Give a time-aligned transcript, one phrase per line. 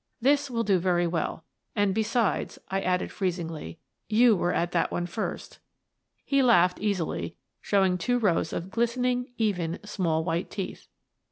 [0.19, 1.45] "This will do very well.
[1.75, 3.77] And besides," I added, f reezingly,"
[4.19, 5.59] you were at that one first"
[6.25, 10.87] He laughed easily, showing two rows of glisten ing, even, small, white teeth.